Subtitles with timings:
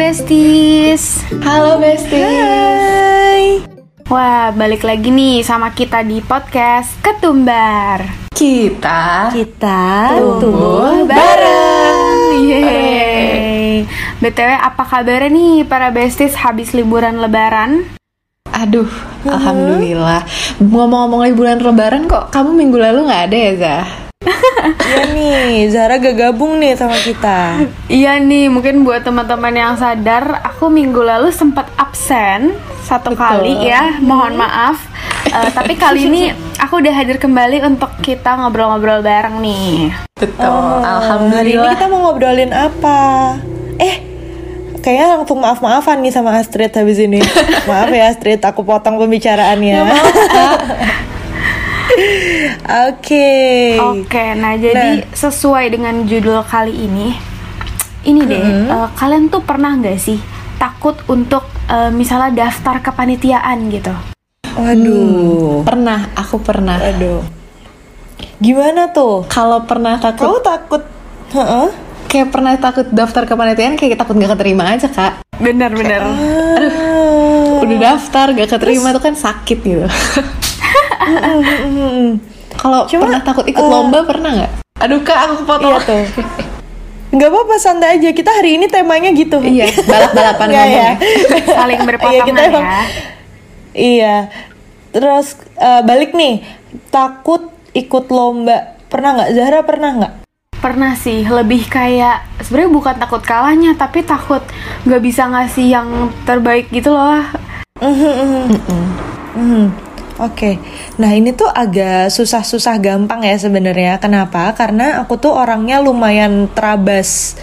[0.00, 1.20] besties.
[1.44, 2.24] Halo besties.
[2.24, 3.60] Hai.
[4.08, 8.08] Wah, balik lagi nih sama kita di podcast Ketumbar.
[8.32, 12.32] Kita Kita tumbuh bareng.
[12.48, 13.84] Yeay.
[14.24, 17.84] BTW apa kabarnya nih para besties habis liburan lebaran?
[18.56, 18.88] Aduh,
[19.28, 20.24] alhamdulillah.
[20.64, 24.09] Ngomong-ngomong liburan lebaran kok kamu minggu lalu nggak ada ya, Zah?
[24.60, 27.64] Iya nih, Zara gak gabung nih sama kita.
[27.88, 32.52] Iya nih, mungkin buat teman-teman yang sadar, aku minggu lalu sempat absen
[32.84, 34.76] satu kali ya, mohon maaf.
[35.24, 36.22] Eh, tapi kali ini
[36.58, 39.94] aku udah hadir kembali untuk kita ngobrol-ngobrol bareng nih.
[40.18, 40.44] Betul.
[40.44, 40.90] Oh, Hari ini
[41.56, 41.72] alhamdulillah.
[41.72, 42.98] kita mau ngobrolin apa?
[43.78, 43.96] Eh,
[44.82, 47.22] kayaknya langsung maaf-maafan nih sama Astrid habis ini.
[47.70, 49.80] Maaf ya Astrid, aku potong pembicaraannya.
[52.90, 53.28] Oke.
[53.78, 57.14] Oke, nah jadi sesuai dengan judul kali ini,
[58.06, 60.18] ini deh, eh, kalian tuh pernah nggak sih
[60.56, 63.94] takut untuk eh, misalnya daftar kepanitiaan gitu?
[64.58, 65.62] Waduh.
[65.62, 66.76] Pernah, aku pernah.
[66.78, 67.22] Waduh.
[68.40, 69.24] Gimana tuh?
[69.28, 70.82] Kalau pernah takut, Kamu takut?
[71.30, 71.68] Heeh.
[72.10, 75.22] kayak pernah takut daftar kepanitiaan kayak takut gak keterima aja kak.
[75.38, 76.02] Bener-bener.
[76.02, 77.62] Ah.
[77.62, 79.86] Udah daftar gak keterima tuh kan sakit gitu.
[82.60, 84.52] Kalau Cuma, pernah takut ikut eh, lomba pernah nggak?
[84.84, 85.72] Aduh kak, aku potong.
[85.72, 86.04] Iya tuh.
[87.10, 88.10] Nggak apa-apa santai aja.
[88.12, 89.40] Kita hari ini temanya gitu.
[89.40, 90.76] Iya, balap-balapan Nggak ya?
[90.76, 90.90] ya.
[91.50, 92.82] Saling Iya, berpotongan kita emang- ya.
[93.72, 94.16] Iya.
[94.90, 96.42] Terus eh, balik nih,
[96.90, 98.78] takut ikut lomba.
[98.90, 99.30] Pernah nggak?
[99.34, 100.14] Zahra pernah nggak?
[100.60, 104.44] Pernah sih, lebih kayak sebenarnya bukan takut kalahnya, tapi takut
[104.84, 105.88] nggak bisa ngasih yang
[106.28, 107.24] terbaik gitu loh.
[107.80, 109.72] Hmm,
[110.20, 110.60] Oke.
[111.00, 113.96] Nah ini tuh agak susah-susah gampang ya sebenarnya.
[113.96, 114.52] Kenapa?
[114.52, 117.40] Karena aku tuh orangnya lumayan terabas.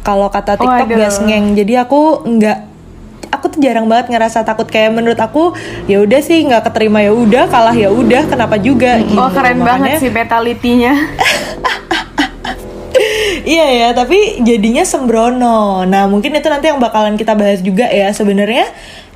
[0.00, 1.52] Kalau kata TikTok gak sengeng.
[1.58, 2.58] Jadi aku nggak
[3.30, 5.54] aku tuh jarang banget ngerasa takut kayak menurut aku
[5.86, 9.18] ya udah sih nggak keterima ya udah kalah ya udah kenapa juga gitu.
[9.18, 10.94] Oh keren banget Makanya- sih mentalitinya.
[13.40, 15.82] Iya ya, tapi jadinya sembrono.
[15.88, 18.12] Nah, mungkin itu nanti yang bakalan kita bahas juga ya.
[18.12, 18.68] Sebenarnya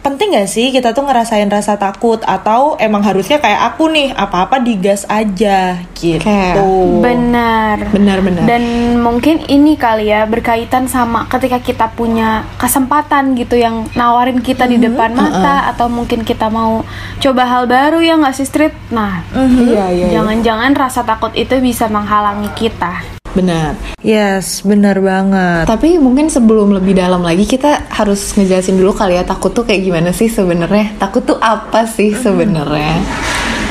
[0.05, 4.61] penting gak sih kita tuh ngerasain rasa takut atau emang harusnya kayak aku nih, apa-apa
[4.61, 6.21] digas aja gitu.
[6.21, 6.61] Kayak,
[7.01, 7.89] Benar.
[7.89, 8.45] Benar-benar.
[8.45, 8.63] Dan
[9.01, 14.77] mungkin ini kali ya berkaitan sama ketika kita punya kesempatan gitu yang nawarin kita di
[14.77, 16.85] depan mata atau mungkin kita mau
[17.17, 18.77] coba hal baru ya nggak sih Street.
[18.93, 20.07] Nah, Iya, iya, iya.
[20.21, 23.24] jangan-jangan rasa takut itu bisa menghalangi kita.
[23.35, 23.75] Benar.
[23.99, 25.67] Yes, benar banget.
[25.67, 29.83] Tapi mungkin sebelum lebih dalam lagi kita harus ngejelasin dulu kali ya takut tuh kayak
[29.83, 30.95] gimana sih sebenarnya?
[31.03, 32.95] Takut tuh apa sih sebenarnya?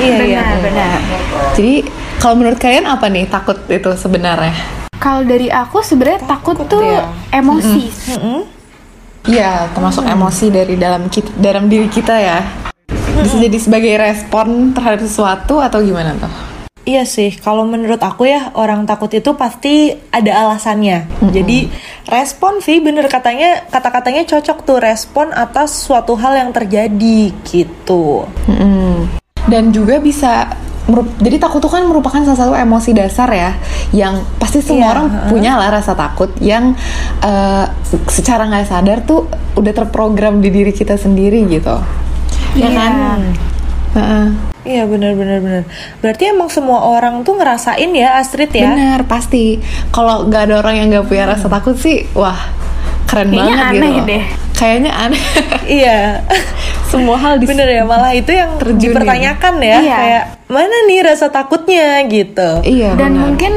[0.03, 0.41] Iya, iya.
[0.43, 0.97] benar, benar.
[1.55, 1.87] Jadi
[2.19, 4.51] kalau menurut kalian apa nih takut itu sebenarnya?
[4.99, 7.07] Kalau dari aku sebenarnya takut, tuh ya.
[7.31, 7.83] emosi.
[9.23, 12.43] Iya, termasuk emosi dari dalam kita, dalam diri kita ya.
[13.23, 16.52] Bisa jadi sebagai respon terhadap sesuatu atau gimana tuh?
[16.83, 21.07] Iya sih, kalau menurut aku ya orang takut itu pasti ada alasannya.
[21.31, 21.71] Jadi
[22.05, 28.27] respon sih bener katanya kata-katanya cocok tuh respon atas suatu hal yang terjadi gitu.
[28.51, 29.07] Mm-mm.
[29.47, 30.51] Dan juga bisa
[31.23, 33.55] jadi takut itu kan merupakan salah satu emosi dasar ya
[33.95, 36.75] yang pasti semua Iya, orang punya lah rasa takut yang
[37.87, 39.23] se- secara nggak sadar tuh
[39.55, 41.79] udah terprogram di diri kita sendiri gitu
[42.59, 42.75] ya Iya.
[42.75, 42.93] kan
[43.93, 44.25] Heeh.
[44.63, 45.63] Iya bener-bener bener.
[45.99, 48.65] Berarti emang semua orang tuh ngerasain ya Astrid ya.
[48.65, 49.59] benar pasti
[49.89, 52.49] kalau nggak ada orang yang nggak punya rasa takut sih wah
[53.05, 54.05] keren Kayaknya banget aneh gitu loh.
[54.07, 54.25] deh.
[54.53, 55.23] kayaknya aneh
[55.67, 55.99] Iya.
[56.89, 59.97] semua hal di Bener ya malah itu yang Terjun dipertanyakan ya Iya.
[59.97, 62.49] kayak mana nih rasa takutnya gitu.
[62.63, 63.21] iya Dan benar.
[63.27, 63.53] mungkin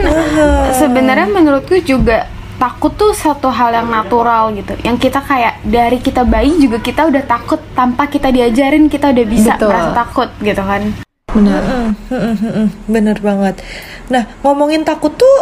[0.75, 2.25] sebenarnya menurutku juga
[2.56, 4.72] takut tuh satu hal yang natural gitu.
[4.84, 9.27] Yang kita kayak dari kita bayi juga kita udah takut tanpa kita diajarin kita udah
[9.28, 9.69] bisa Betul.
[9.71, 10.83] merasa takut gitu kan.
[11.37, 11.62] benar
[12.88, 13.61] Bener banget.
[14.08, 15.37] Nah ngomongin takut tuh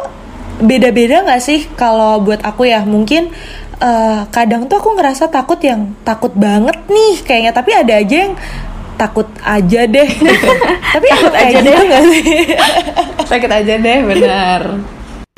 [0.59, 3.31] beda-beda nggak sih kalau buat aku ya mungkin
[3.83, 8.35] eh, kadang tuh aku ngerasa takut yang takut banget nih kayaknya tapi ada aja yang
[8.95, 10.51] takut aja deh gitu.
[10.95, 12.25] tapi takut aja deh nggak sih
[13.27, 14.61] sakit aja deh benar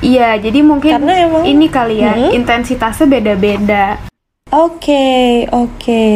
[0.04, 3.96] Iya, jadi mungkin Karena emang- ini kali ya intensitasnya beda-beda.
[4.46, 6.06] Oke, oke.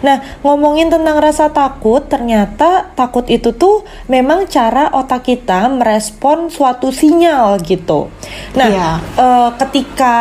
[0.00, 6.88] Nah, ngomongin tentang rasa takut, ternyata takut itu tuh memang cara otak kita merespon suatu
[6.88, 8.08] sinyal gitu.
[8.56, 8.90] Nah, Iya.
[9.20, 10.16] eh, ketika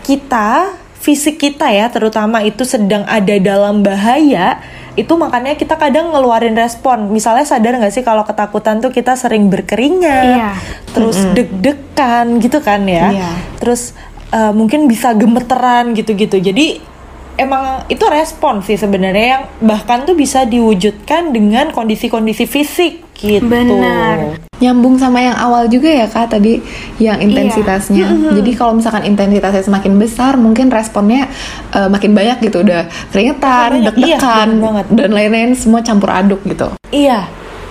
[0.00, 4.56] kita fisik kita ya, terutama itu sedang ada dalam bahaya,
[4.92, 7.08] itu makanya kita kadang ngeluarin respon.
[7.08, 10.50] Misalnya sadar nggak sih kalau ketakutan tuh kita sering berkeringat, Iya.
[10.92, 13.08] terus deg-degan gitu kan ya.
[13.08, 13.30] Iya.
[13.56, 13.96] Terus
[14.32, 16.36] uh, mungkin bisa gemeteran gitu-gitu.
[16.36, 16.91] Jadi
[17.34, 23.46] emang itu respon sih sebenarnya yang bahkan tuh bisa diwujudkan dengan kondisi-kondisi fisik gitu.
[23.46, 24.36] Benar.
[24.58, 26.58] Nyambung sama yang awal juga ya kak tadi
[26.98, 28.34] yang intensitasnya.
[28.34, 31.26] Jadi kalau misalkan intensitasnya semakin besar, mungkin responnya
[31.70, 32.62] uh, makin banyak gitu.
[32.62, 34.86] Udah keringetan, Iya, deg-degan, banget.
[34.90, 36.70] dan lain-lain semua campur aduk gitu.
[36.90, 37.26] Iya,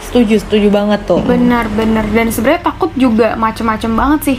[0.08, 1.20] setuju setuju banget tuh.
[1.24, 4.38] Benar-benar dan sebenarnya takut juga macem-macem banget sih.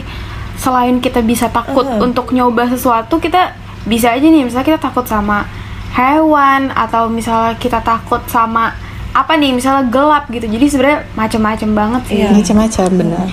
[0.53, 2.05] Selain kita bisa takut Uh-huh.
[2.05, 5.47] untuk nyoba sesuatu, kita bisa aja nih misalnya kita takut sama
[5.93, 8.73] hewan atau misalnya kita takut sama
[9.13, 10.49] apa nih misalnya gelap gitu.
[10.49, 12.17] Jadi sebenarnya macem-macem banget sih.
[12.25, 12.33] Iya.
[12.33, 13.27] Macam-macam benar.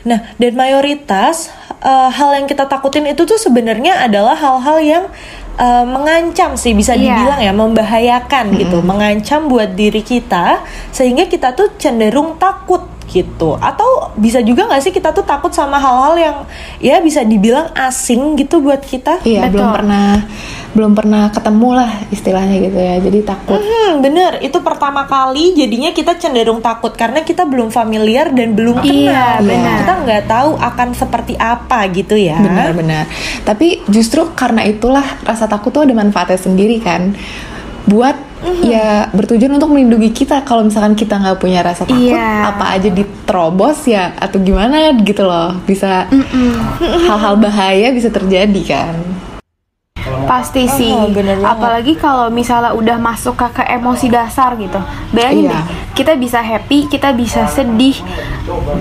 [0.00, 5.04] Nah, dan mayoritas uh, hal yang kita takutin itu tuh sebenarnya adalah hal-hal yang
[5.60, 7.12] uh, mengancam sih bisa Iya.
[7.12, 13.58] dibilang ya membahayakan gitu, mengancam buat diri kita sehingga kita tuh cenderung takut gitu.
[13.58, 16.36] Atau bisa juga nggak sih kita tuh takut sama hal-hal yang
[16.78, 19.20] ya bisa dibilang asing gitu buat kita?
[19.26, 19.52] Iya, Betul.
[19.52, 20.08] belum pernah
[20.70, 22.94] belum pernah ketemu lah istilahnya gitu ya.
[23.02, 23.58] Jadi takut.
[23.58, 24.38] Hmm, bener.
[24.38, 28.94] Itu pertama kali jadinya kita cenderung takut karena kita belum familiar dan belum kenal.
[29.10, 29.76] Iya, benar.
[29.82, 32.38] Kita nggak tahu akan seperti apa gitu ya.
[32.38, 33.10] Benar-benar.
[33.42, 37.18] Tapi justru karena itulah rasa takut tuh ada manfaatnya sendiri kan.
[37.90, 38.30] Buat
[38.64, 42.56] ya bertujuan untuk melindungi kita kalau misalkan kita nggak punya rasa takut Iya.
[42.56, 46.08] apa aja diterobos ya atau gimana gitu loh bisa
[47.04, 48.96] hal-hal bahaya bisa terjadi kan
[50.30, 50.94] Pasti sih.
[50.94, 51.50] Oh, bener banget.
[51.50, 54.78] Apalagi kalau misalnya udah masuk ke, ke emosi dasar gitu.
[55.10, 55.52] Bayangin Iya.
[55.52, 57.98] deh, kita bisa happy, kita bisa sedih.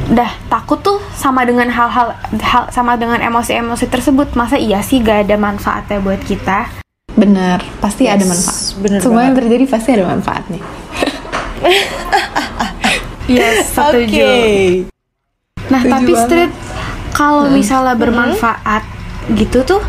[0.07, 4.31] Dah takut tuh sama dengan hal-hal hal- sama dengan emosi-emosi tersebut.
[4.33, 6.69] Masa iya sih gak ada manfaatnya buat kita?
[7.11, 10.61] benar pasti ada Yes, manfaat bener semua yang terjadi pasti ada manfaatnya
[13.27, 14.29] Yes, setuju.
[15.67, 16.25] Nah, Setuju tapi banget.
[16.25, 16.51] street
[17.11, 18.83] kalau misalnya bermanfaat
[19.35, 19.81] gitu tuh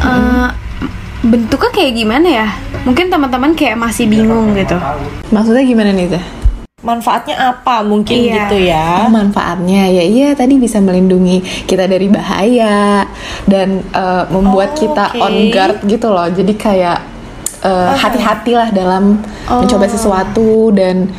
[0.00, 0.48] eh,
[1.20, 2.48] bentuknya kayak gimana ya?
[2.82, 4.76] Mungkin teman-teman kayak masih bingung gitu.
[5.28, 6.24] maksudnya gimana nih teh
[6.80, 8.34] Manfaatnya apa mungkin Iya.
[8.40, 9.04] gitu ya?
[9.04, 11.38] Oh, manfaatnya ya iya tadi bisa melindungi
[11.68, 13.04] kita dari bahaya
[13.44, 15.20] dan eh, membuat Oh, kita oke.
[15.20, 16.98] on guard gitu loh jadi kayak
[17.60, 21.12] eh, hati-hatilah dalam mencoba sesuatu dan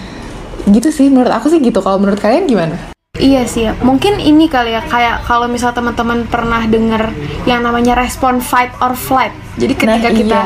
[0.65, 4.71] gitu sih menurut aku sih gitu kalau menurut kalian gimana Iya sih, mungkin ini kali
[4.71, 7.11] ya kayak kalau misal teman-teman pernah denger
[7.43, 9.35] yang namanya respon fight or flight.
[9.59, 10.39] Jadi ketika Nah, kita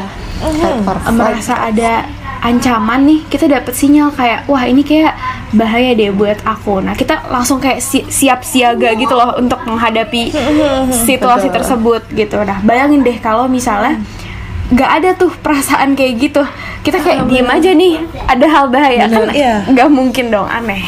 [0.50, 0.74] iya.
[0.82, 1.14] Or eh, flight.
[1.14, 2.10] merasa ada
[2.42, 5.14] ancaman nih, kita dapat sinyal kayak wah ini kayak
[5.54, 6.82] bahaya deh buat aku.
[6.82, 10.34] Nah kita langsung kayak si- siap siaga gitu loh untuk menghadapi
[11.06, 11.58] situasi Betul.
[11.62, 12.42] tersebut gitu.
[12.42, 14.02] Nah bayangin deh kalau misalnya
[14.68, 16.42] nggak ada tuh perasaan kayak gitu,
[16.82, 19.62] kita kayak diem aja nih ada hal bahaya kan Iya.
[19.68, 20.82] nggak mungkin dong aneh.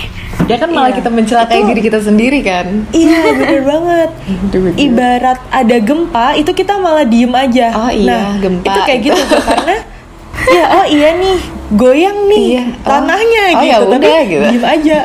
[0.45, 0.97] ya kan malah Iya.
[0.97, 4.09] kita mencelakai Itu- diri kita sendiri kan Iya bener banget.
[4.47, 4.71] Bener.
[4.73, 7.67] Ibarat ada gempa itu kita malah diem aja.
[7.75, 8.65] Oh iya, nah, gempa.
[8.65, 9.75] Itu kayak gitu tuh karena
[10.55, 11.37] ya oh iya nih
[11.69, 12.87] goyang nih Iya, oh.
[12.87, 13.65] tanahnya Oh, gitu.
[13.65, 14.45] ya Tapi udah, gitu.
[14.47, 14.97] diem aja.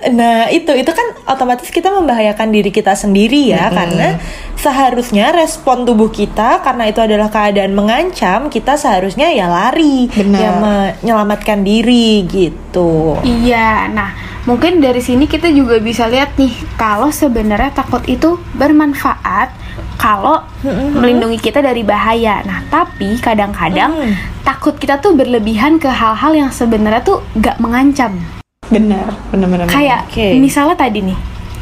[0.00, 4.16] Nah itu itu kan otomatis kita membahayakan diri kita sendiri ya karena
[4.60, 10.36] seharusnya respon tubuh kita karena itu adalah keadaan mengancam kita seharusnya ya lari Benar.
[10.36, 13.16] ya menyelamatkan diri gitu.
[13.24, 14.12] Iya, nah
[14.44, 19.48] mungkin dari sini kita juga bisa lihat nih kalau sebenarnya takut itu bermanfaat
[19.96, 20.44] kalau
[20.92, 22.40] melindungi kita dari bahaya.
[22.42, 24.12] Nah, tapi kadang-kadang Hmm.
[24.40, 28.16] takut kita tuh berlebihan ke hal-hal yang sebenarnya tuh gak mengancam.
[28.70, 30.38] benar benar-benar Kayak Oke.
[30.38, 31.18] misalnya tadi nih,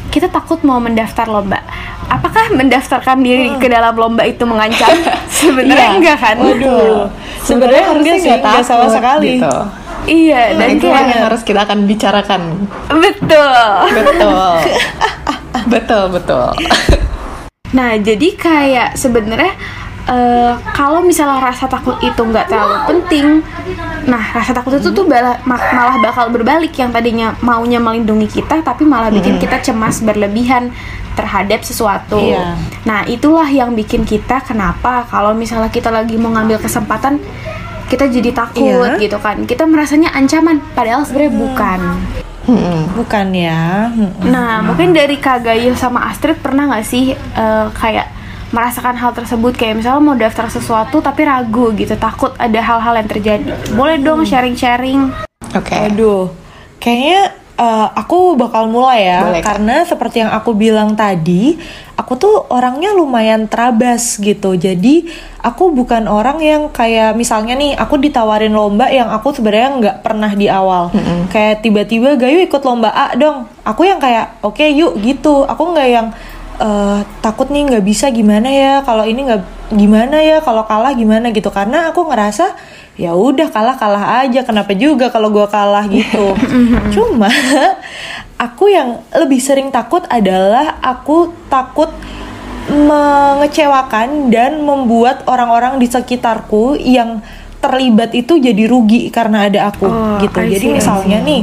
[0.09, 1.61] kita takut mau mendaftar lomba.
[2.05, 4.89] Apakah mendaftarkan diri ke dalam lomba itu mengancam?
[5.39, 5.95] sebenarnya Iya.
[5.95, 6.35] enggak kan?
[6.37, 7.05] Waduh.
[7.39, 9.29] Sebenarnya harusnya nggak enggak sama takut, sekali.
[9.37, 9.55] gitu.
[10.01, 12.41] Iya, dan dan itulah kayak yang harus kita akan bicarakan
[12.89, 13.61] betul.
[13.93, 14.47] betul
[15.73, 16.47] betul betul
[17.69, 19.53] Nah, jadi kayak sebenarnya
[20.09, 23.27] eh, kalau misalnya rasa takut itu nggak terlalu penting,
[24.09, 28.65] nah rasa takut itu tuh bala- ma- malah bakal berbalik yang tadinya maunya melindungi kita,
[28.65, 30.73] tapi malah bikin kita cemas berlebihan
[31.13, 32.17] terhadap sesuatu.
[32.17, 32.55] Iya.
[32.87, 37.19] Nah, itulah yang bikin kita kenapa kalau misalnya kita lagi mau ngambil kesempatan
[37.89, 39.01] kita jadi takut Iya.
[39.01, 39.43] gitu kan.
[39.43, 41.79] Kita merasanya ancaman, padahal sebenarnya bukan.
[42.97, 43.93] Bukan ya.
[43.93, 44.25] Mm-mm.
[44.31, 45.45] Nah, mungkin dari Kak
[45.77, 48.18] sama Astrid pernah nggak sih eh, kayak
[48.49, 53.09] merasakan hal tersebut kayak misalnya mau daftar sesuatu tapi ragu gitu, takut ada hal-hal yang
[53.09, 53.43] terjadi.
[53.73, 55.13] Boleh dong sharing-sharing.
[55.53, 56.33] oke Aduh,
[56.81, 61.59] kayaknya eh, aku bakal mulai ya, Boleh, karena seperti yang aku bilang tadi,
[61.99, 64.55] aku tuh orangnya lumayan terabas gitu.
[64.55, 65.05] Jadi
[65.43, 70.31] aku bukan orang yang kayak misalnya nih, aku ditawarin lomba yang aku sebenarnya nggak pernah
[70.33, 70.89] di awal.
[71.29, 75.45] Kayak tiba-tiba Gayu ikut lomba A dong, aku yang kayak oke yuk gitu.
[75.45, 76.07] Aku nggak yang
[76.59, 81.31] eh, takut nih nggak bisa gimana ya kalau ini nggak gimana ya kalau kalah gimana
[81.31, 81.49] gitu.
[81.49, 82.53] Karena aku ngerasa
[82.99, 84.43] ya udah kalah kalah aja.
[84.43, 86.35] Kenapa juga kalau gua kalah gitu?
[86.95, 87.31] Cuma
[88.37, 91.89] aku yang lebih sering takut adalah aku takut
[92.69, 97.19] mengecewakan dan membuat orang-orang di sekitarku yang
[97.59, 100.37] terlibat itu jadi rugi karena ada aku Oh, gitu.
[100.39, 101.41] I Jadi see, misalnya nih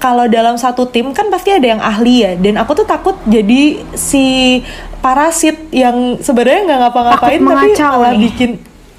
[0.00, 2.32] kalau dalam satu tim kan pasti ada yang ahli ya.
[2.40, 4.58] Dan aku tuh takut jadi si
[5.04, 8.20] parasit yang sebenarnya nggak ngapa-ngapain tapi malah nih.
[8.24, 8.50] bikin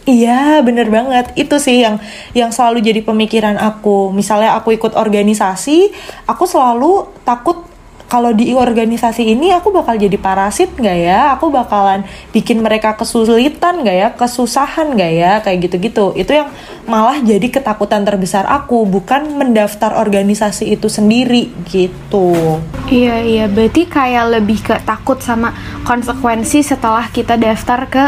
[0.02, 1.30] Iya bener banget.
[1.38, 2.02] Itu sih yang
[2.34, 4.10] yang selalu jadi pemikiran aku.
[4.10, 5.94] Misalnya aku ikut organisasi
[6.26, 7.71] aku selalu takut
[8.12, 11.32] kalau di organisasi ini aku bakal jadi parasit nggak ya?
[11.40, 12.04] Aku bakalan
[12.36, 14.08] bikin mereka kesulitan nggak ya?
[14.12, 15.32] Kesusahan nggak ya?
[15.40, 16.12] Kayak gitu-gitu.
[16.20, 16.52] Itu yang
[16.84, 22.60] malah jadi ketakutan terbesar aku bukan mendaftar organisasi itu sendiri gitu.
[22.92, 25.56] Iya iya, berarti kayak lebih ke takut sama
[25.88, 28.06] konsekuensi setelah kita daftar ke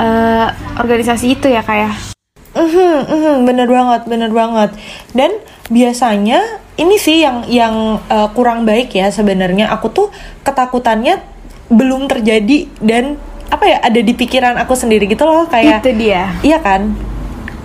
[0.00, 0.48] eh,
[0.80, 2.15] organisasi itu ya kayak.
[2.56, 4.70] Mhm, mhm, bener banget, bener banget.
[5.12, 5.36] Dan
[5.68, 6.40] biasanya
[6.80, 9.68] ini sih yang yang uh, kurang baik ya sebenarnya.
[9.76, 10.08] Aku tuh
[10.40, 11.20] ketakutannya
[11.68, 13.20] belum terjadi dan
[13.52, 15.84] apa ya ada di pikiran aku sendiri gitu loh kayak.
[15.84, 16.32] Itu dia.
[16.40, 16.96] Iya kan.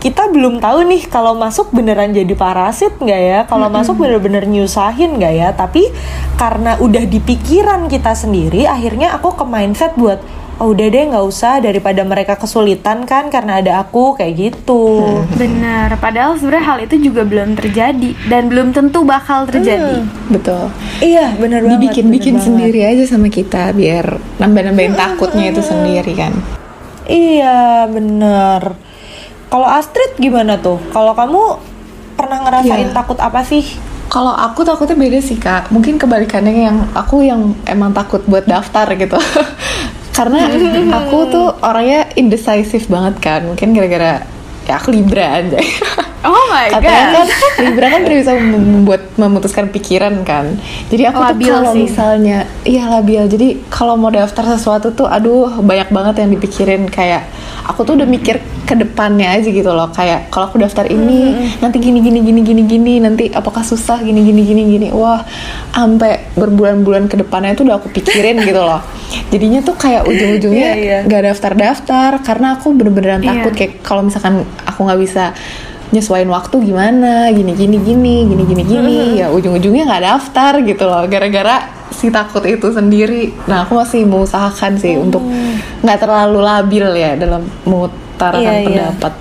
[0.02, 3.40] Kita belum tahu nih kalau masuk beneran jadi parasit nggak ya?
[3.46, 5.50] Kalau masuk bener-bener nyusahin nggak ya?
[5.54, 5.94] Tapi
[6.42, 10.18] karena udah di pikiran kita sendiri, akhirnya aku ke mindset buat
[10.62, 15.10] oh udah deh nggak usah daripada mereka kesulitan kan karena ada aku kayak gitu.
[15.42, 20.06] Benar, padahal sebenarnya hal itu juga belum terjadi dan belum tentu bakal terjadi.
[20.30, 20.70] Betul.
[21.02, 21.74] Iya bener banget.
[21.82, 22.46] Dibikin-bikin bener banget.
[22.46, 24.06] sendiri aja sama kita biar
[24.38, 26.34] nambah-nambahin takutnya itu sendiri kan.
[27.10, 28.78] Iya bener.
[29.50, 30.78] Kalau Astrid gimana tuh?
[30.94, 31.42] Kalau kamu
[32.16, 32.96] pernah ngerasain Iya.
[32.96, 33.66] takut apa sih?
[34.08, 35.74] Kalau aku takutnya beda sih kak.
[35.74, 39.18] Mungkin kebalikannya yang aku yang emang takut buat daftar gitu.
[40.22, 40.46] Karena
[41.02, 43.42] aku tuh orangnya indecisive banget kan.
[43.50, 44.22] Mungkin gara-gara
[44.70, 45.58] ya aku libra aja.
[46.22, 47.30] Oh my Katanya kan god.
[47.66, 50.54] Libra kan tidak bisa membuat memutuskan pikiran kan.
[50.94, 53.26] Jadi aku Labil tuh kalau misalnya iya labil.
[53.26, 57.26] Jadi kalau mau daftar sesuatu tuh aduh banyak banget yang dipikirin kayak
[57.66, 58.38] aku tuh udah mikir
[58.72, 59.92] ke depannya aja gitu loh.
[59.92, 64.24] Kayak kalau aku daftar ini nanti gini gini gini gini gini nanti apakah susah gini
[64.24, 64.88] gini gini gini.
[64.96, 65.28] Wah,
[65.76, 68.80] sampai berbulan-bulan ke depannya itu udah aku pikirin gitu loh.
[69.28, 71.00] Jadinya tuh kayak ujung-ujungnya Iya, iya.
[71.04, 73.30] nggak daftar-daftar karena aku bener-beneran Iya.
[73.44, 75.36] takut kayak kalau misalkan aku nggak bisa
[75.92, 81.04] nyesuaiin waktu gimana gini gini gini gini gini gini ya ujung-ujungnya nggak daftar gitu loh
[81.04, 85.20] gara-gara si takut itu sendiri nah aku masih mengusahakan sih untuk
[85.84, 88.00] nggak terlalu labil ya dalam mengutarakan
[88.38, 88.86] Iya, iya.
[88.94, 89.14] pendapat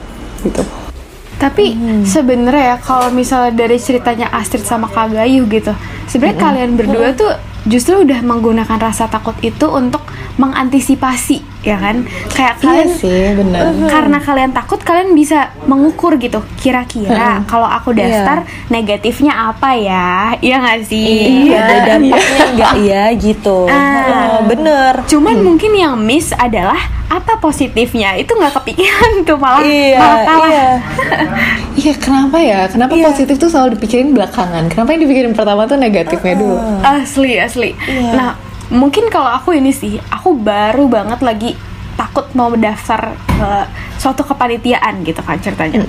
[0.45, 0.63] gitu
[1.41, 1.73] Tapi
[2.05, 5.73] sebenarnya ya kalau misalnya dari ceritanya Astrid sama Kak Gayu gitu,
[6.05, 7.33] sebenarnya kalian berdua tuh
[7.65, 10.05] justru udah menggunakan rasa takut itu untuk
[10.37, 12.05] mengantisipasi, ya kan?
[12.33, 17.97] Kayak iya kalian sih bener karena kalian takut kalian bisa mengukur gitu kira-kira kalau aku
[17.97, 23.65] daftar negatifnya apa ya iya nggak sih Iya, ada dampaknya enggak ya gitu.
[23.65, 24.45] Ah.
[24.45, 24.93] Bener.
[25.09, 28.15] cuman mungkin yang miss adalah apa positifnya?
[28.15, 30.49] Itu nggak kepikiran tuh malah Iya, malah kalah.
[30.49, 30.69] iya.
[31.83, 32.61] iya kenapa ya?
[32.71, 34.71] Kenapa positif tuh selalu dipikirin belakangan?
[34.71, 36.57] Kenapa yang dipikirin pertama tuh negatifnya dulu?
[36.81, 37.75] Asli asli.
[37.75, 38.11] Iya.
[38.15, 38.31] nah
[38.71, 41.59] mungkin kalau aku ini sih aku baru banget lagi
[42.01, 43.51] takut mau mendaftar ke
[44.01, 45.85] suatu kepanitiaan gitu kan ceritanya.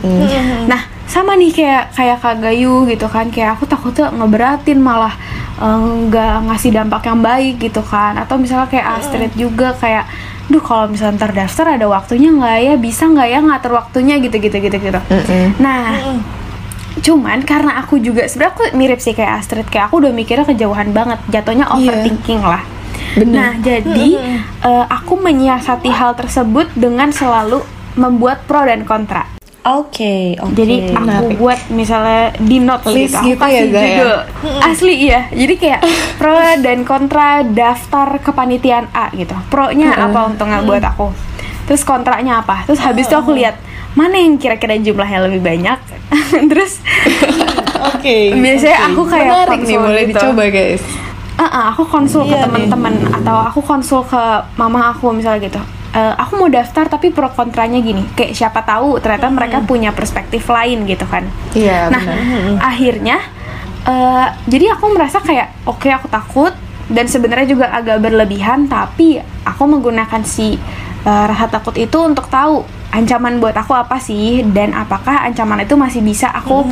[0.68, 5.16] Nah sama nih kayak kayak kak Gayu gitu kan kayak aku takutnya ngeberatin malah
[5.56, 5.80] eh,
[6.12, 8.20] nggak ngasih dampak yang baik gitu kan.
[8.20, 10.04] Atau misalnya kayak Astrid juga kayak
[10.52, 12.74] duh kalau misalnya ntar daftar ada waktunya nggak ya?
[12.76, 14.20] Bisa nggak ya ngatur waktunya?
[14.20, 15.00] Gitu gitu gitu gitu.
[15.64, 15.96] Nah
[17.00, 19.68] cuman karena aku juga sebenarnya aku mirip sih kayak Astrid.
[19.72, 22.60] Kayak aku udah mikirnya kejauhan banget jatuhnya overthinking lah
[23.18, 23.34] Bener.
[23.36, 24.10] nah jadi
[24.64, 27.60] eh, aku menyiasati hal tersebut dengan selalu
[28.00, 29.28] membuat pro dan kontra
[29.62, 30.58] Oke, oke.
[30.58, 31.38] jadi aku Menarik.
[31.38, 33.86] buat misalnya di notes List gitu, gitu ya, kasih Zaya?
[33.86, 34.18] judul.
[34.58, 35.30] Asli iya.
[35.30, 35.82] Jadi kayak
[36.20, 36.34] pro
[36.66, 39.38] dan kontra daftar kepanitiaan A gitu.
[39.54, 41.14] Pro-nya apa untungnya buat aku.
[41.70, 42.66] Terus kontranya apa?
[42.66, 43.62] Terus habis itu aku lihat
[43.94, 45.78] mana yang kira-kira jumlahnya lebih banyak.
[46.50, 46.82] Terus
[47.94, 48.34] Oke.
[48.34, 50.18] biasanya aku kayak menarik nih boleh gitu.
[50.18, 50.84] dicoba guys
[51.42, 54.22] Ah, ah, aku konsul ke Iya teman-teman atau aku konsul ke
[54.62, 55.62] mama aku misalnya gitu.
[55.98, 58.06] Eh, aku mau daftar tapi pro kontranya gini.
[58.14, 61.26] Kayak siapa tahu ternyata mereka punya perspektif lain gitu kan.
[61.58, 63.18] iya nah, bener akhirnya
[63.90, 66.54] eh, jadi aku merasa kayak oke aku takut
[66.92, 69.18] dan sebenarnya juga agak berlebihan tapi
[69.48, 70.56] aku menggunakan si
[71.04, 75.80] eh, rasa takut itu untuk tahu ancaman buat aku apa sih dan apakah ancaman itu
[75.80, 76.68] masih bisa aku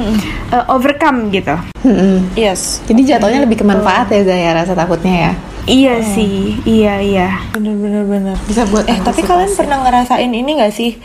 [0.52, 1.56] eh, overcome gitu.
[1.88, 2.28] Mm-mm.
[2.36, 2.84] Yes.
[2.84, 5.34] jadi jatuhnya lebih ke manfaat ya Zaya rasa takutnya ya
[5.70, 7.30] Iya sih, iya iya.
[7.54, 10.98] bener bener bener Bisa buat eh tapi kalian pernah ngerasain ini gak sih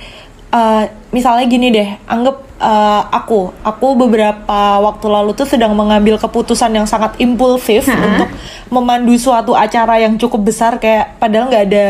[0.55, 6.71] Eh, misalnya gini deh anggap eh, aku aku beberapa waktu lalu tuh sedang mengambil keputusan
[6.71, 8.31] yang sangat impulsif untuk
[8.71, 11.85] memandu suatu acara yang cukup besar kayak padahal nggak ada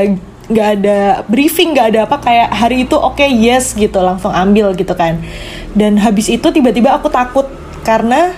[0.45, 4.93] nggak ada briefing nggak ada apa kayak hari itu oke yes gitu langsung ambil gitu
[4.93, 5.21] kan.
[5.73, 7.49] Dan habis itu tiba-tiba aku takut
[7.81, 8.37] karena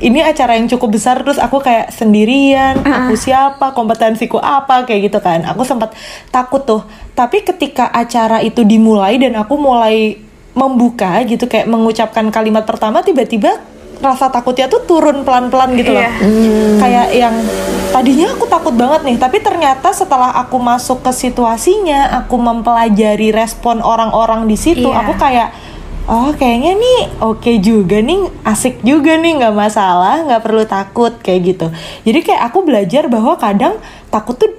[0.00, 5.18] ini acara yang cukup besar terus aku kayak sendirian aku siapa kompetensiku apa kayak gitu
[5.18, 5.42] kan.
[5.50, 5.92] Aku sempat
[6.30, 6.86] takut tuh.
[7.18, 13.62] Tapi ketika acara itu dimulai dan aku mulai membuka gitu kayak mengucapkan kalimat pertama tiba-tiba
[13.96, 16.10] rasa takutnya tuh turun pelan-pelan gitu loh Iya.
[16.78, 17.34] kayak yang
[17.90, 23.78] tadinya aku takut banget nih tapi ternyata setelah aku masuk ke situasinya aku mempelajari respon
[23.78, 25.04] orang-orang di situ Iya.
[25.04, 25.48] aku kayak
[26.08, 31.40] oh kayaknya nih oke juga nih asik juga nih nggak masalah nggak perlu takut kayak
[31.46, 31.66] gitu
[32.02, 33.76] jadi kayak aku belajar bahwa kadang
[34.08, 34.50] takut tuh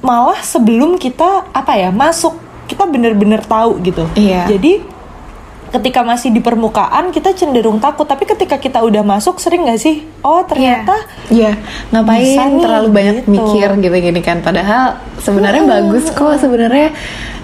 [0.00, 4.46] malah sebelum kita apa ya masuk kita bener-bener tahu gitu Iya.
[4.46, 4.93] jadi
[5.74, 8.06] ketika masih di permukaan kita cenderung takut.
[8.06, 10.06] Tapi ketika kita udah masuk sering nggak sih?
[10.22, 10.94] Oh ternyata
[11.28, 11.58] Iya,
[11.90, 13.30] ngapain Bisa nih, terlalu banyak gitu.
[13.34, 14.38] mikir gitu-gini kan?
[14.38, 16.94] Padahal sebenarnya bagus kok, sebenarnya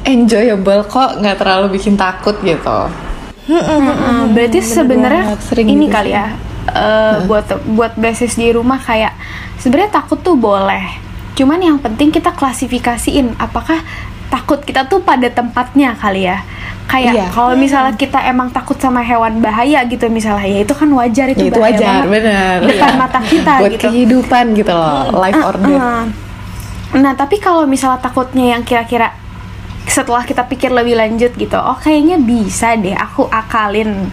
[0.06, 2.78] enjoyable kok, nggak terlalu bikin takut gitu.
[3.50, 6.30] Mm, berarti sebenarnya ini gitu kali ya
[6.70, 9.10] eh, buat buat basis di rumah kayak
[9.58, 10.86] sebenarnya takut tuh boleh.
[11.34, 13.80] Cuman yang penting kita klasifikasiin apakah
[14.30, 16.40] takut kita tuh pada tempatnya kali ya.
[16.86, 17.26] Kayak Iya.
[17.30, 21.46] kalau misalnya kita emang takut sama hewan bahaya gitu misalnya ya itu kan wajar itu,
[21.46, 22.98] Ya, itu wajar, bener depan iya.
[22.98, 23.82] mata kita Buat gitu.
[23.86, 26.02] kehidupan gitu loh, life or death Heeh.
[26.98, 29.14] Nah, tapi kalau misalnya takutnya yang kira-kira
[29.86, 34.10] setelah kita pikir lebih lanjut gitu, oh kayaknya bisa deh aku akalin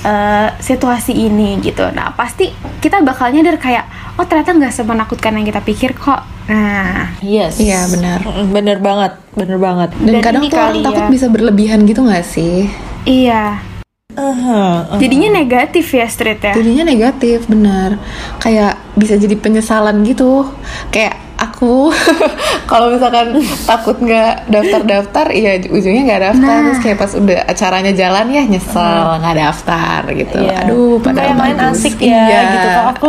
[0.00, 1.84] eh, situasi ini gitu.
[1.90, 3.84] Nah, pasti kita bakal nyadar kayak,
[4.16, 6.24] oh ternyata nggak semenakutkan yang kita pikir kok.
[6.46, 8.26] Nah, yes Iya, benar.
[8.50, 11.08] Bener banget bener banget Dan, Dan kadang tuh orang kali takut ya.
[11.08, 12.66] bisa berlebihan gitu gak sih?
[13.04, 13.62] iya.
[14.10, 16.50] Aha, Jadinya negatif ya street ya.
[16.52, 17.94] Jadinya negatif, benar.
[18.36, 20.50] Kayak bisa jadi penyesalan gitu.
[20.90, 21.88] Kayak aku
[22.70, 26.52] kalau misalkan takut nggak daftar-daftar, iya ujungnya nggak daftar.
[26.52, 26.64] Nah.
[26.68, 30.36] Terus kayak pas udah acaranya jalan ya nyesel nggak daftar gitu.
[30.38, 30.56] Iya.
[30.68, 32.40] Aduh, padahal yang lain asik ya Iya.
[32.46, 33.08] gitu kok aku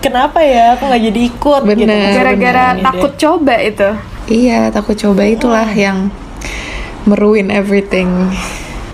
[0.00, 1.86] kenapa ya aku nggak jadi ikut gitu.
[1.88, 3.88] Gara-gara Ini takut coba itu.
[4.30, 6.10] Iya, takut coba itulah yang
[7.06, 8.10] meruin everything.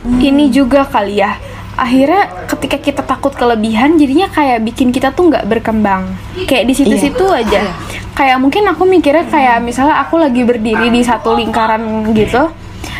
[0.06, 1.34] ini juga kali ya
[1.76, 6.08] akhirnya ketika kita takut kelebihan jadinya kayak bikin kita tuh nggak berkembang.
[6.44, 7.68] Kayak di situ-situ aja.
[8.12, 12.48] Kayak mungkin aku mikirnya kayak misalnya aku lagi berdiri di satu lingkaran gitu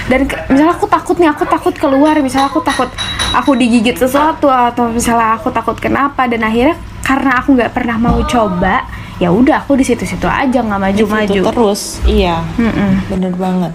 [0.07, 2.87] dan ke- misalnya aku takut nih aku takut keluar misalnya aku takut
[3.33, 8.19] aku digigit sesuatu atau misalnya aku takut kenapa dan akhirnya karena aku nggak pernah mau
[8.23, 8.87] coba
[9.17, 11.41] ya udah aku di situ-situ aja nggak maju-maju.
[11.49, 12.39] Terus iya.
[12.55, 13.09] Mm-mm.
[13.09, 13.73] bener banget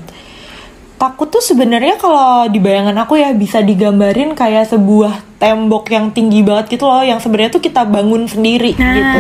[1.02, 6.46] takut tuh sebenarnya kalau di bayangan aku ya bisa digambarin kayak sebuah tembok yang tinggi
[6.46, 8.94] banget gitu loh yang sebenarnya tuh kita bangun sendiri Nah.
[8.94, 9.20] gitu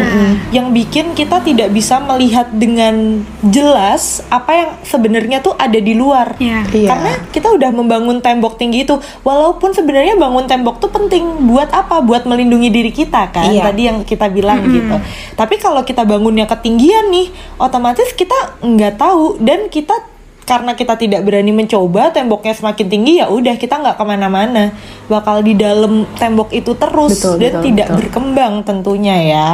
[0.54, 6.38] yang bikin kita tidak bisa melihat dengan jelas apa yang sebenarnya tuh ada di luar
[6.38, 6.62] Iya.
[6.70, 6.88] Iya.
[6.88, 12.00] karena kita udah membangun tembok tinggi itu walaupun sebenarnya bangun tembok tuh penting buat apa
[12.00, 13.65] buat melindungi diri kita kan Iya.
[13.65, 15.02] tadi yang kita bilang gitu
[15.34, 19.98] tapi kalau kita bangunnya ketinggian nih otomatis kita nggak tahu dan kita
[20.52, 24.76] karena kita tidak berani mencoba temboknya semakin tinggi ya udah kita nggak ke mana-mana
[25.08, 27.98] bakal di dalam tembok itu terus Betul, dan betul, tidak betul.
[28.04, 29.52] berkembang tentunya ya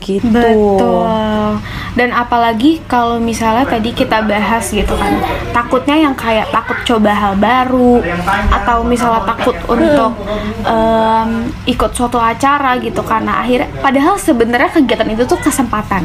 [0.00, 1.60] gitu Betul.
[1.94, 5.14] Dan apalagi kalau misalnya tadi kita bahas gitu kan,
[5.54, 8.02] takutnya yang kayak takut coba hal baru
[8.50, 10.12] atau misalnya takut untuk
[10.66, 16.02] em, ikut suatu acara gitu karena akhirnya padahal sebenarnya kegiatan itu tuh kesempatan.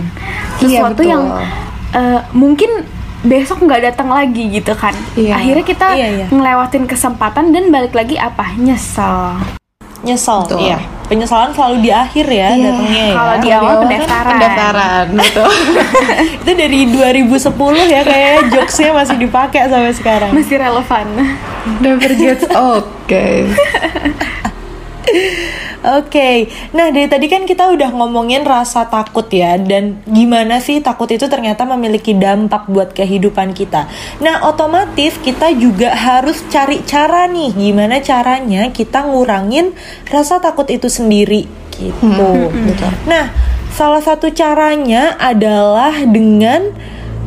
[0.62, 1.10] Iya, Sesuatu betul.
[1.10, 1.24] yang
[1.98, 2.72] eh, mungkin
[3.22, 4.96] besok nggak datang lagi gitu kan.
[5.14, 5.36] Iya.
[5.36, 6.26] Akhirnya kita Iya, iya.
[6.28, 8.56] ngelewatin kesempatan dan balik lagi apa?
[8.56, 9.36] Nyesel.
[10.00, 10.64] nyesel Betul.
[10.64, 12.72] iya penyesalan selalu di akhir ya Iya.
[12.72, 14.32] datangnya ya Kalau di awal kan pendaftaran.
[14.32, 15.50] pendaftaran betul
[16.40, 17.36] itu dari 2010
[17.86, 21.06] ya kayaknya jokesnya masih dipakai sampai sekarang Masih relevan.
[21.84, 23.52] never gets old guys
[25.80, 31.08] Oke, nah dari tadi kan kita udah ngomongin rasa takut ya Dan gimana sih takut
[31.08, 33.88] itu ternyata memiliki dampak buat kehidupan kita.
[34.20, 39.72] Nah otomatis kita juga harus cari cara nih Gimana caranya kita ngurangin
[40.12, 41.48] rasa takut itu sendiri
[41.80, 42.52] gitu.
[42.52, 42.92] Betul.
[43.08, 43.32] Nah
[43.72, 46.76] salah satu caranya adalah dengan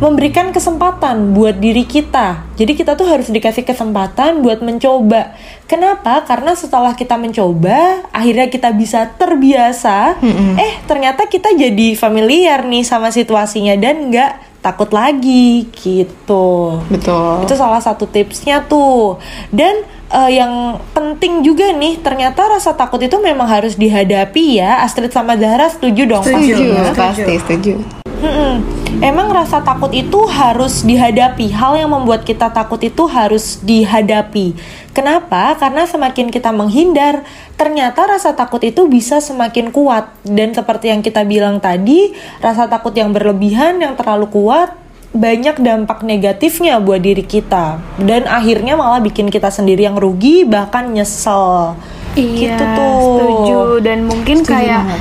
[0.00, 2.55] memberikan kesempatan buat diri kita.
[2.57, 5.37] Jadi kita tuh harus dikasih kesempatan buat mencoba.
[5.68, 6.24] Kenapa?
[6.26, 10.18] Karena setelah kita mencoba, akhirnya kita bisa terbiasa.
[10.59, 16.78] Eh, ternyata kita jadi familiar nih sama situasinya dan nggak takut lagi gitu.
[16.87, 17.42] Betul.
[17.44, 19.18] Itu salah satu tipsnya tuh.
[19.50, 24.85] Dan eh, yang penting juga nih, ternyata rasa takut itu memang harus dihadapi ya.
[24.85, 26.92] Astrid sama Zahra setuju dong setuju, pastinya.
[26.94, 27.75] pasti setuju.
[28.22, 28.55] Mm-mm.
[29.03, 31.51] Emang rasa takut itu harus dihadapi.
[31.51, 34.55] Hal yang membuat kita takut itu harus dihadapi.
[34.94, 35.59] Kenapa?
[35.59, 37.27] Karena semakin kita menghindar,
[37.59, 40.14] ternyata rasa takut itu bisa semakin kuat.
[40.22, 44.70] Dan seperti yang kita bilang tadi, rasa takut yang berlebihan, yang terlalu kuat,
[45.12, 47.77] banyak dampak negatifnya buat diri kita.
[47.96, 51.77] Dan akhirnya malah bikin kita sendiri yang rugi, bahkan nyesel.
[52.12, 52.96] Iya, gitu tuh.
[52.98, 55.01] setuju dan mungkin Setuju kayak banget.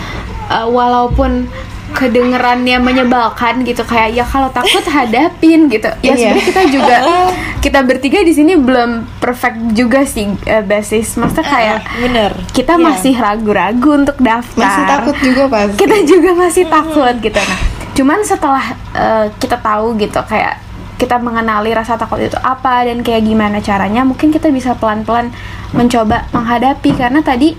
[0.49, 1.31] uh, walaupun
[1.91, 5.91] kedengerannya menyebalkan gitu kayak ya kalau takut hadapin gitu.
[5.99, 6.31] Ya Iya.
[6.31, 6.95] sebenarnya kita juga
[7.65, 11.19] kita bertiga di sini belum perfect juga sih uh, basis.
[11.19, 12.31] Maksudnya kayak Bener.
[12.51, 12.83] kita Iya.
[12.85, 14.63] masih ragu-ragu untuk daftar.
[14.63, 15.75] Masih takut juga pasti.
[15.77, 17.35] Kita juga masih takut gitu.
[17.37, 17.59] Nah,
[17.97, 20.61] cuman setelah uh, kita tahu gitu kayak
[21.01, 25.33] kita mengenali rasa takut itu apa dan kayak gimana caranya, mungkin kita bisa pelan-pelan
[25.73, 27.57] mencoba menghadapi karena tadi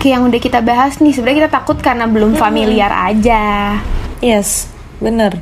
[0.00, 3.76] kayak yang udah kita bahas nih sebenarnya kita takut karena belum familiar aja.
[4.24, 5.36] Yes, bener.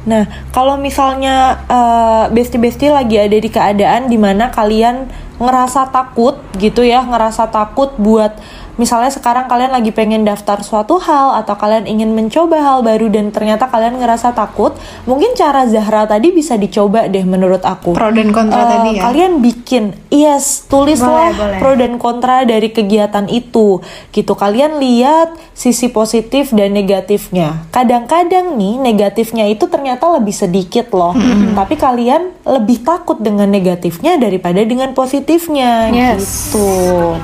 [0.00, 5.06] Nah, kalau misalnya eh, bestie-bestie lagi ada di keadaan di mana kalian
[5.38, 8.34] ngerasa takut gitu ya, ngerasa takut buat
[8.80, 13.28] misalnya sekarang kalian lagi pengen daftar suatu hal atau kalian ingin mencoba hal baru dan
[13.28, 14.72] ternyata kalian ngerasa takut,
[15.04, 17.92] mungkin cara Zahra tadi bisa dicoba deh menurut aku.
[17.92, 19.02] Pro dan kontra Eh, tadi ya.
[19.04, 21.58] Kalian bikin, yes, tulislah Boleh, boleh.
[21.60, 28.80] pro dan kontra dari kegiatan itu gitu kalian lihat sisi positif dan negatifnya kadang-kadang nih
[28.80, 31.12] negatifnya itu ternyata lebih sedikit loh
[31.52, 36.22] tapi kalian lebih takut dengan negatifnya daripada dengan positifnya Yes.
[36.48, 37.18] gitu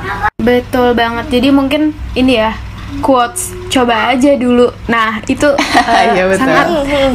[0.46, 1.26] Betul banget.
[1.28, 2.54] Jadi mungkin ini ya
[3.02, 4.70] quotes coba aja dulu.
[4.87, 6.38] Nah, itu uh, Iya, betul.
[6.38, 6.66] sangat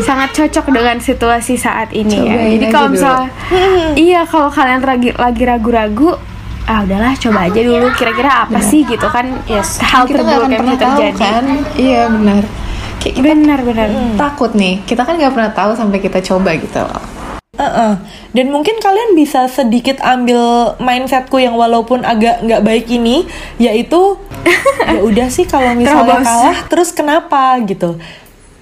[0.04, 2.36] sangat cocok dengan situasi saat ini ya.
[2.36, 3.30] Cobain Jadi kalau misalnya
[4.12, 6.12] iya kalau kalian lagi lagi ragu-ragu
[6.62, 9.82] ah udahlah coba aja dulu kira-kira apa sih gitu kan Yes.
[9.82, 11.44] hal kita terburuk akan yang pernah bisa terjadi kan.
[11.74, 12.44] Iya benar.
[13.02, 14.76] Kayak kita benar benar takut nih.
[14.86, 17.02] Kita kan nggak pernah tahu sampai kita coba gitu loh.
[17.62, 18.00] Uh-uh.
[18.32, 23.28] Dan mungkin kalian bisa sedikit ambil mindsetku yang walaupun agak nggak baik ini,
[23.60, 24.16] yaitu
[24.96, 28.00] ya udah sih kalau misalnya kalah, terus kenapa gitu?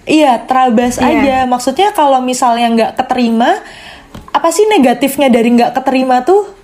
[0.10, 1.06] Iya, terabas Iya.
[1.06, 1.38] aja.
[1.46, 3.62] Maksudnya kalau misalnya nggak keterima,
[4.34, 6.58] apa sih negatifnya dari nggak keterima tuh?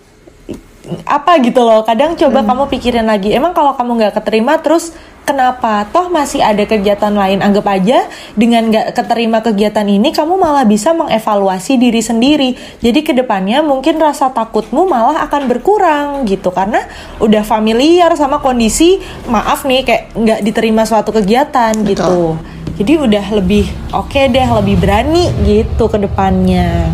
[1.10, 4.94] apa gitu loh kadang coba kamu pikirin lagi emang kalau kamu nggak keterima terus
[5.26, 5.90] kenapa?
[5.90, 8.06] Toh masih ada kegiatan lain anggap aja
[8.38, 12.54] dengan nggak keterima kegiatan ini kamu malah bisa mengevaluasi diri sendiri.
[12.80, 16.86] Jadi ke depannya mungkin rasa takutmu malah akan berkurang gitu karena
[17.18, 22.38] udah familiar sama kondisi maaf nih kayak nggak diterima suatu kegiatan gitu.
[22.78, 26.94] Jadi udah lebih oke deh lebih berani gitu ke depannya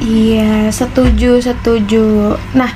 [0.00, 2.32] Iya, setuju, setuju.
[2.56, 2.72] Nah,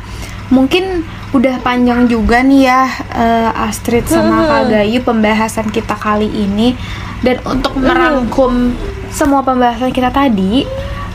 [0.54, 1.02] mungkin
[1.34, 6.78] udah panjang juga nih ya eh, Astrid sama Kak Gayu pembahasan kita kali ini.
[7.24, 8.76] Dan untuk merangkum
[9.10, 10.62] semua pembahasan kita tadi,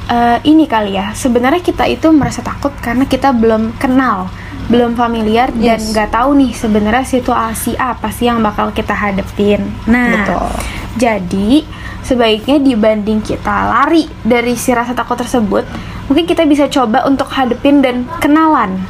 [0.10, 1.16] eh, ini kali ya.
[1.16, 4.28] Sebenarnya kita itu merasa takut karena kita belum kenal,
[4.68, 5.94] belum familiar dan Yes.
[5.94, 9.64] nggak tahu nih sebenarnya situasi apa sih yang bakal kita hadepin.
[9.86, 10.50] Nah, Betul.
[10.98, 11.52] jadi
[12.02, 15.62] sebaiknya dibanding kita lari dari si rasa takut tersebut,
[16.10, 18.82] mungkin kita bisa coba untuk hadepin dan kenalan.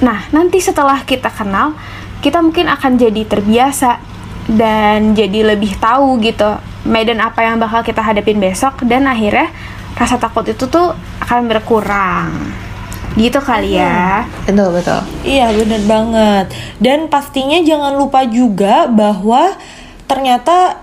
[0.00, 1.76] Nah, nanti setelah kita kenal,
[2.24, 4.00] kita mungkin akan jadi terbiasa
[4.48, 6.58] dan jadi lebih tahu gitu
[6.88, 9.52] medan apa yang bakal kita hadapin besok dan akhirnya
[9.94, 12.32] rasa takut itu tuh akan berkurang.
[13.18, 14.24] Gitu kali ya.
[14.46, 15.02] Betul betul.
[15.26, 16.46] Iya bener banget
[16.78, 19.58] Dan pastinya jangan lupa juga bahwa
[20.06, 20.78] ternyata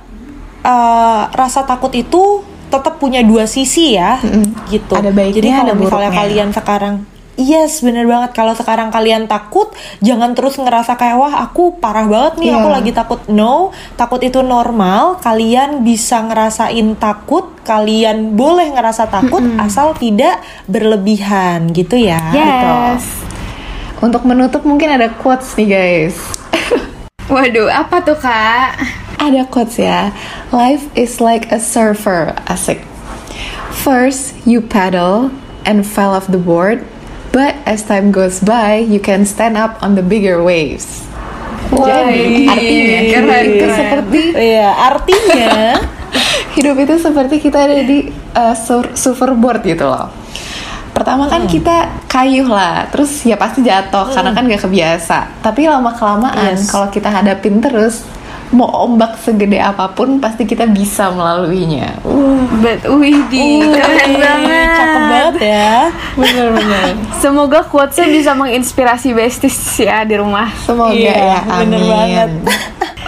[0.62, 4.67] uh, rasa takut itu tetap punya dua sisi ya Mm-mm.
[4.67, 4.99] gitu.
[4.99, 6.19] Ada baiknya, Jadi kalau ada misalnya buruknya.
[6.19, 6.95] kalian sekarang
[7.38, 8.34] Yes, bener banget.
[8.34, 9.69] Kalau sekarang kalian takut,
[10.02, 12.58] jangan terus ngerasa kayak wah aku parah banget nih, Iya.
[12.58, 13.19] aku lagi takut.
[13.30, 15.21] No, takut itu normal.
[15.21, 22.34] Kalian bisa ngerasain takut, kalian boleh ngerasa takut asal tidak berlebihan, gitu ya.
[22.34, 23.06] Yes.
[24.02, 26.17] Untuk menutup mungkin ada quotes nih guys.
[27.34, 28.82] Waduh, apa tuh kak?
[29.21, 30.10] Ada quotes ya.
[30.50, 32.82] Life is like a surfer, asik.
[33.78, 35.30] First, you paddle
[35.69, 36.82] and fell off the board,
[37.38, 41.06] but as time goes by, you can stand up on the bigger waves.
[41.69, 45.54] Jadi, Wih, artinya keren, itu seperti Iya, artinya
[46.58, 50.10] hidup itu seperti kita ada di uh, sur- surfboard gitu loh.
[50.95, 55.45] Pertama kan kita kayuh lah, terus ya pasti jatuh karena kan gak kebiasa.
[55.45, 56.73] Tapi lama kelamaan Yes.
[56.73, 58.02] kalau kita hadapin terus,
[58.49, 61.99] mau ombak segede apa pun pasti kita bisa melaluinya.
[62.01, 64.67] Uh, Bet, wih di keren banget.
[64.73, 65.73] Cakep banget ya.
[66.13, 66.86] bener-bener.
[67.17, 70.47] Semoga quotesnya bisa menginspirasi besties ya di rumah.
[70.63, 71.60] Semoga Iya, ya, amin.
[71.67, 72.29] bener banget.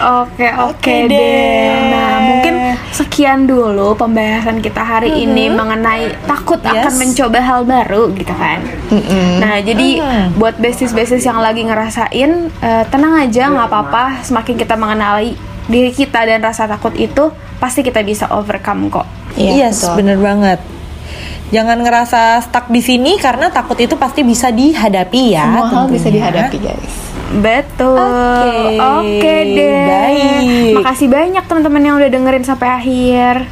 [0.00, 1.12] Oke oke deh.
[1.12, 1.68] deh.
[1.92, 2.54] Nah mungkin
[2.90, 6.86] sekian dulu pembahasan kita hari ini mengenai takut akan Mm-hmm.
[6.86, 6.98] Yes.
[6.98, 8.58] mencoba hal baru gitu kan.
[9.38, 10.26] Nah jadi Mm.
[10.36, 14.22] buat besties-besties yang lagi ngerasain eh, tenang aja nggak apa-apa.
[14.22, 19.06] Semakin kita mengenali diri kita dan rasa takut itu pasti kita bisa overcome kok.
[19.34, 19.94] Iya, yes, betul.
[20.02, 20.60] bener banget.
[21.50, 25.46] Jangan ngerasa stuck di sini karena takut itu pasti bisa dihadapi ya.
[25.46, 26.94] Semua hal bisa dihadapi guys.
[27.32, 27.94] Betul.
[27.94, 29.86] Oke, Oke deh.
[29.86, 30.74] baik.
[30.76, 33.34] Makasih banyak teman-teman yang udah dengerin sampai akhir.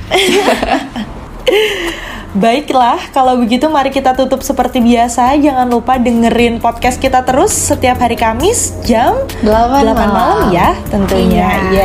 [2.29, 5.33] Baiklah, kalau begitu mari kita tutup seperti biasa.
[5.35, 10.39] Jangan lupa dengerin podcast kita terus setiap hari Kamis jam 8 malam malam.
[10.53, 11.49] ya tentunya.
[11.73, 11.83] Iya.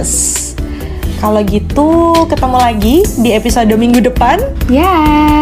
[0.00, 0.10] Yes.
[1.16, 1.88] Kalau gitu
[2.24, 4.36] ketemu lagi di episode minggu depan
[4.66, 4.92] Ya.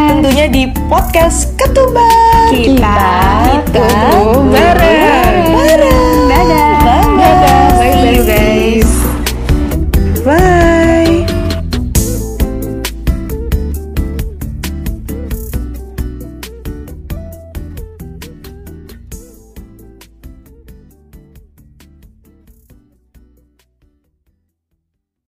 [0.09, 2.51] tentunya di podcast Ketumbar.
[2.51, 2.99] Kita,
[3.61, 5.24] Kita tumbuh bareng.
[5.45, 6.29] Lebaran.
[6.29, 6.71] Dadah.
[6.81, 7.05] Dadah.
[7.21, 7.64] Dadah.